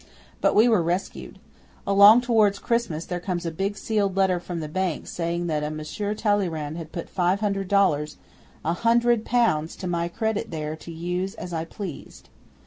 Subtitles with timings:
[0.41, 1.37] But we were rescued.
[1.85, 5.69] Along towards Christmas there comes a big sealed letter from the Bank saying that a
[5.69, 8.17] Monsieur Talleyrand had put five hundred dollars
[8.65, 12.29] a hundred pounds to my credit there to use as I pleased.